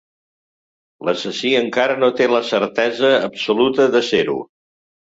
[1.09, 4.43] L'assassí encara no té la certesa absoluta de ser-ho.